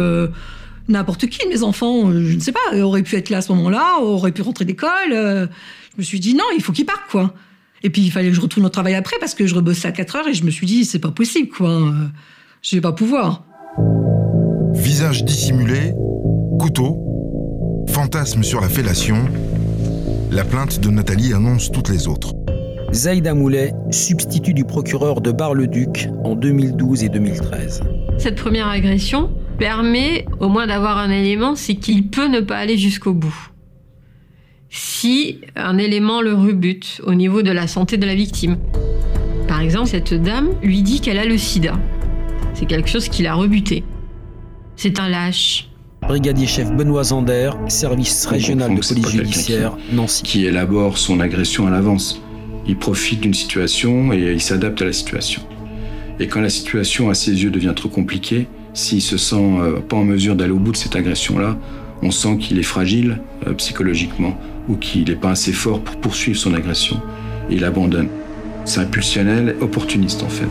n'importe 0.89 1.25
qui, 1.25 1.47
mes 1.47 1.63
enfants, 1.63 2.11
je 2.11 2.35
ne 2.35 2.39
sais 2.39 2.51
pas, 2.51 2.83
auraient 2.83 3.01
pu 3.01 3.15
être 3.15 3.31
là 3.31 3.37
à 3.37 3.41
ce 3.41 3.51
moment-là, 3.51 3.99
auraient 3.99 4.31
pu 4.31 4.43
rentrer 4.43 4.65
d'école. 4.65 5.09
je 5.09 5.47
me 5.97 6.03
suis 6.03 6.19
dit, 6.19 6.35
non, 6.35 6.45
il 6.55 6.61
faut 6.61 6.71
qu'il 6.71 6.85
parte, 6.85 7.09
quoi. 7.09 7.33
Et 7.83 7.89
puis, 7.89 8.01
il 8.01 8.11
fallait 8.11 8.29
que 8.29 8.35
je 8.35 8.41
retourne 8.41 8.65
au 8.65 8.69
travail 8.69 8.95
après 8.95 9.17
parce 9.19 9.35
que 9.35 9.45
je 9.45 9.53
rebossais 9.55 9.89
à 9.89 9.91
4 9.91 10.15
heures 10.15 10.27
et 10.27 10.33
je 10.33 10.45
me 10.45 10.51
suis 10.51 10.65
dit, 10.65 10.85
c'est 10.85 10.99
pas 10.99 11.11
possible, 11.11 11.49
quoi. 11.49 11.93
Je 12.61 12.77
vais 12.77 12.81
pas 12.81 12.93
pouvoir. 12.93 13.43
Visage 14.73 15.25
dissimulé, 15.25 15.93
couteau, 16.59 17.85
fantasme 17.89 18.41
sur 18.41 18.61
la 18.61 18.69
fellation. 18.69 19.17
La 20.31 20.45
plainte 20.45 20.79
de 20.79 20.89
Nathalie 20.89 21.33
annonce 21.33 21.71
toutes 21.71 21.89
les 21.89 22.07
autres. 22.07 22.33
Zaïda 22.93 23.33
Moulet, 23.33 23.73
substitut 23.91 24.53
du 24.53 24.65
procureur 24.65 25.19
de 25.19 25.31
Bar-le-Duc 25.31 26.07
en 26.23 26.35
2012 26.35 27.03
et 27.03 27.09
2013. 27.09 27.81
Cette 28.17 28.35
première 28.35 28.67
agression 28.67 29.31
permet 29.57 30.25
au 30.39 30.47
moins 30.47 30.67
d'avoir 30.67 30.97
un 30.99 31.09
élément, 31.09 31.55
c'est 31.55 31.75
qu'il 31.75 32.07
peut 32.07 32.27
ne 32.27 32.39
pas 32.39 32.57
aller 32.57 32.77
jusqu'au 32.77 33.13
bout. 33.13 33.35
Si 34.75 35.39
un 35.55 35.77
élément 35.77 36.21
le 36.21 36.33
rebute 36.33 36.99
au 37.05 37.13
niveau 37.13 37.43
de 37.43 37.51
la 37.51 37.67
santé 37.67 37.97
de 37.97 38.07
la 38.07 38.15
victime. 38.15 38.57
Par 39.47 39.61
exemple, 39.61 39.87
cette 39.87 40.15
dame 40.15 40.49
lui 40.63 40.81
dit 40.81 40.99
qu'elle 40.99 41.19
a 41.19 41.25
le 41.25 41.37
sida. 41.37 41.79
C'est 42.55 42.65
quelque 42.65 42.89
chose 42.89 43.07
qui 43.07 43.21
l'a 43.21 43.35
rebuté. 43.35 43.83
C'est 44.75 44.99
un 44.99 45.09
lâche. 45.09 45.69
Brigadier 46.01 46.47
chef 46.47 46.71
Benoît 46.71 47.03
Zander, 47.03 47.51
service 47.67 48.25
régional 48.25 48.73
de 48.73 48.81
police 48.81 49.09
judiciaire, 49.09 49.77
Nancy. 49.91 50.23
Qui 50.23 50.45
élabore 50.45 50.97
son 50.97 51.19
agression 51.19 51.67
à 51.67 51.69
l'avance 51.69 52.19
il 52.65 52.77
profite 52.77 53.19
d'une 53.19 53.33
situation 53.33 54.11
et 54.13 54.31
il 54.31 54.41
s'adapte 54.41 54.81
à 54.81 54.85
la 54.85 54.93
situation. 54.93 55.41
Et 56.19 56.27
quand 56.27 56.41
la 56.41 56.49
situation 56.49 57.09
à 57.09 57.13
ses 57.13 57.43
yeux 57.43 57.51
devient 57.51 57.73
trop 57.75 57.89
compliquée, 57.89 58.47
s'il 58.73 59.01
se 59.01 59.17
sent 59.17 59.35
euh, 59.35 59.81
pas 59.81 59.97
en 59.97 60.05
mesure 60.05 60.35
d'aller 60.35 60.53
au 60.53 60.59
bout 60.59 60.71
de 60.71 60.77
cette 60.77 60.95
agression-là, 60.95 61.57
on 62.01 62.11
sent 62.11 62.37
qu'il 62.37 62.57
est 62.59 62.63
fragile 62.63 63.21
euh, 63.47 63.53
psychologiquement 63.53 64.37
ou 64.67 64.75
qu'il 64.75 65.09
n'est 65.09 65.15
pas 65.15 65.31
assez 65.31 65.53
fort 65.53 65.81
pour 65.81 65.97
poursuivre 65.97 66.37
son 66.37 66.53
agression. 66.53 67.01
Il 67.49 67.65
abandonne. 67.65 68.09
C'est 68.65 68.79
impulsionnel, 68.79 69.55
opportuniste 69.59 70.23
en 70.23 70.29
fait. 70.29 70.47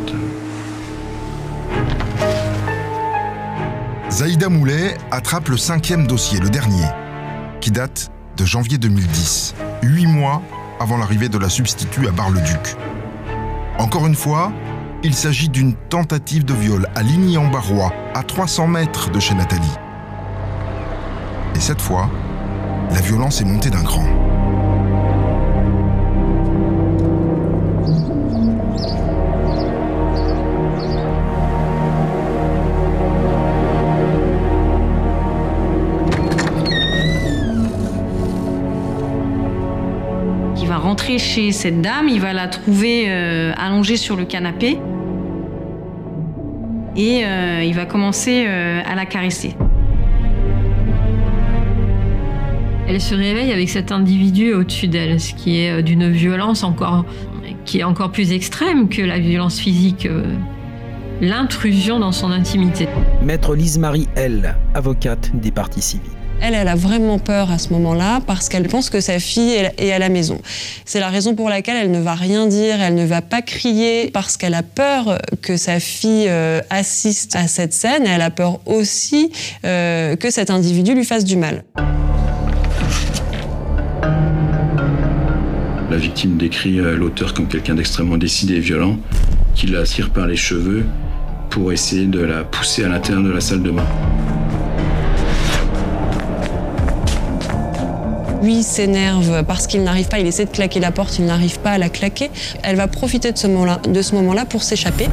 Zaïda 4.11 4.51
Moulet 4.51 4.95
attrape 5.11 5.49
le 5.49 5.57
cinquième 5.57 6.07
dossier, 6.07 6.39
le 6.39 6.51
dernier, 6.51 6.85
qui 7.63 7.71
date 7.71 8.11
de 8.37 8.45
janvier 8.45 8.77
2010. 8.77 9.55
Huit 9.83 10.07
mois 10.07 10.43
avant 10.81 10.99
l'arrivée 10.99 11.31
de 11.31 11.39
la 11.39 11.49
substitut 11.49 12.07
à 12.07 12.11
Bar-le-Duc. 12.11 12.77
Encore 13.79 14.07
une 14.07 14.15
fois, 14.15 14.53
il 15.03 15.15
s'agit 15.15 15.49
d'une 15.49 15.75
tentative 15.75 16.45
de 16.45 16.55
viol 16.55 16.87
à 16.95 17.03
Ligny-en-Barrois, 17.03 17.93
à 18.15 18.23
300 18.23 18.67
mètres 18.67 19.11
de 19.11 19.19
chez 19.19 19.35
Nathalie. 19.35 19.79
Et 21.55 21.61
cette 21.61 21.81
fois, 21.81 22.11
la 22.93 23.01
violence 23.01 23.41
est 23.41 23.45
montée 23.45 23.71
d'un 23.71 23.83
cran. 23.83 24.05
rentrer 40.83 41.19
chez 41.19 41.53
cette 41.53 41.81
dame, 41.81 42.09
il 42.09 42.21
va 42.21 42.35
la 42.35 42.49
trouver 42.49 43.05
euh, 43.07 43.55
allongée 43.57 43.97
sur 43.97 44.15
le 44.15 44.27
canapé 44.27 44.79
et 46.97 47.25
euh, 47.25 47.65
il 47.65 47.75
va 47.75 47.87
commencer 47.87 48.45
euh, 48.47 48.83
à 48.85 48.95
la 48.95 49.07
caresser. 49.07 49.55
Elle 52.93 53.01
se 53.01 53.15
réveille 53.15 53.51
avec 53.53 53.71
cet 53.71 53.91
individu 53.91 54.53
au-dessus 54.53 54.87
d'elle, 54.87 55.19
ce 55.19 55.33
qui 55.33 55.61
est 55.61 55.83
d'une 55.83 56.11
violence 56.11 56.63
encore, 56.63 57.07
qui 57.65 57.79
est 57.79 57.85
encore 57.85 58.13
plus 58.13 58.33
extrême 58.33 58.91
que 58.91 59.01
la 59.01 59.19
violence 59.19 59.59
physique, 59.59 60.07
l'intrusion 61.23 61.99
dans 61.99 62.13
son 62.13 62.31
intimité. 62.31 62.87
Maître 63.23 63.55
Lise-Marie 63.55 64.09
L, 64.15 64.57
avocate 64.75 65.31
des 65.33 65.51
parties 65.51 65.81
civiles. 65.81 66.11
Elle, 66.43 66.53
elle 66.53 66.69
a 66.69 66.75
vraiment 66.75 67.19
peur 67.19 67.51
à 67.51 67.57
ce 67.57 67.71
moment-là 67.71 68.21
parce 68.27 68.51
qu'elle 68.51 68.69
pense 68.69 68.91
que 68.91 69.01
sa 69.01 69.19
fille 69.19 69.55
est 69.79 69.91
à 69.93 69.99
la 69.99 70.11
maison. 70.11 70.39
C'est 70.85 71.01
la 71.01 71.09
raison 71.09 71.35
pour 71.35 71.49
laquelle 71.49 71.79
elle 71.79 71.93
ne 71.93 72.01
va 72.01 72.15
rien 72.15 72.47
dire, 72.47 72.79
elle 72.79 72.95
ne 72.95 73.07
va 73.07 73.23
pas 73.23 73.41
crier 73.41 74.11
parce 74.13 74.37
qu'elle 74.37 74.53
a 74.53 74.63
peur 74.63 75.19
que 75.41 75.57
sa 75.57 75.81
fille 75.81 76.27
euh, 76.29 76.61
assiste 76.69 77.37
à 77.37 77.47
cette 77.47 77.73
scène. 77.73 78.07
Elle 78.07 78.21
a 78.21 78.31
peur 78.31 78.61
aussi 78.67 79.33
euh, 79.65 80.15
que 80.17 80.29
cet 80.29 80.51
individu 80.51 80.95
lui 80.95 81.07
fasse 81.07 81.25
du 81.25 81.39
mal. 81.39 81.65
La 85.93 85.99
victime 85.99 86.39
décrit 86.39 86.81
euh, 86.81 86.97
l'auteur 86.97 87.35
comme 87.35 87.49
quelqu'un 87.49 87.75
d'extrêmement 87.75 88.17
décidé 88.17 88.55
et 88.55 88.61
violent, 88.61 88.97
qui 89.55 89.67
la 89.67 89.83
tire 89.83 90.09
par 90.09 90.27
les 90.27 90.37
cheveux 90.37 90.87
pour 91.51 91.71
essayer 91.71 92.07
de 92.07 92.21
la 92.21 92.45
pousser 92.45 92.83
à 92.83 92.89
l'intérieur 92.89 93.23
de 93.23 93.31
la 93.31 93.43
salle 93.43 93.63
de 93.63 93.71
bain. 93.71 93.85
Lui 98.43 98.63
s'énerve 98.63 99.45
parce 99.45 99.67
qu'il 99.67 99.83
n'arrive 99.83 100.09
pas, 100.09 100.19
il 100.19 100.27
essaie 100.27 100.47
de 100.47 100.51
claquer 100.51 100.81
la 100.81 100.93
porte, 100.93 101.19
il 101.19 101.27
n'arrive 101.27 101.59
pas 101.59 101.73
à 101.73 101.79
la 101.79 101.91
claquer. 101.91 102.31
Elle 102.63 102.77
va 102.77 102.89
profiter 102.89 103.31
de 103.31 103.37
ce 103.37 104.15
moment-là 104.15 104.47
pour 104.47 104.63
s'échapper. 104.63 105.09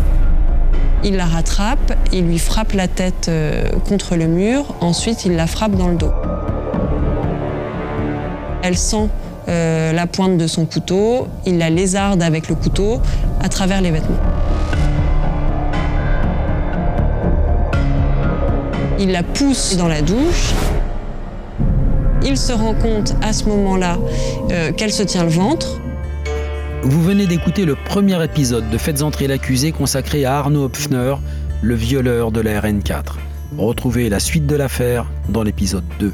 Il 1.03 1.17
la 1.17 1.25
rattrape, 1.25 1.91
il 2.13 2.23
lui 2.23 2.39
frappe 2.39 2.71
la 2.71 2.87
tête 2.87 3.27
euh, 3.27 3.67
contre 3.89 4.15
le 4.15 4.27
mur, 4.27 4.75
ensuite 4.79 5.25
il 5.25 5.35
la 5.35 5.45
frappe 5.45 5.75
dans 5.75 5.89
le 5.89 5.97
dos. 5.97 6.13
Elle 8.63 8.77
sent 8.77 9.09
euh, 9.49 9.91
la 9.93 10.05
pointe 10.05 10.37
de 10.37 10.45
son 10.45 10.65
couteau, 10.65 11.27
il 11.45 11.57
la 11.57 11.69
lézarde 11.69 12.21
avec 12.21 12.49
le 12.49 12.55
couteau 12.55 13.01
à 13.41 13.49
travers 13.49 13.81
les 13.81 13.89
vêtements. 13.89 14.19
Il 18.99 19.11
la 19.11 19.23
pousse 19.23 19.75
dans 19.77 19.87
la 19.87 20.01
douche, 20.01 20.53
il 22.23 22.37
se 22.37 22.53
rend 22.53 22.75
compte 22.75 23.15
à 23.21 23.33
ce 23.33 23.45
moment-là 23.45 23.97
euh, 24.51 24.71
qu'elle 24.71 24.91
se 24.91 25.03
tient 25.03 25.23
le 25.23 25.29
ventre. 25.29 25.79
Vous 26.83 27.01
venez 27.01 27.25
d'écouter 27.25 27.65
le 27.65 27.75
premier 27.75 28.23
épisode 28.23 28.69
de 28.69 28.77
Faites 28.77 29.01
entrer 29.01 29.27
l'accusé 29.27 29.71
consacré 29.71 30.25
à 30.25 30.37
Arnaud 30.37 30.65
Hopfner, 30.65 31.15
le 31.61 31.75
violeur 31.75 32.31
de 32.31 32.41
la 32.41 32.61
RN4. 32.61 33.15
Retrouvez 33.57 34.09
la 34.09 34.19
suite 34.19 34.45
de 34.45 34.55
l'affaire 34.55 35.07
dans 35.27 35.43
l'épisode 35.43 35.83
2. 35.99 36.13